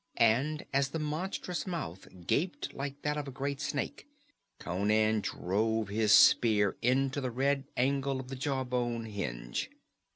[0.17, 4.07] And as the monstrous mouth gaped like that of a great snake,
[4.57, 9.69] Conan drove his spear into the red angle of the jaw bone hinge.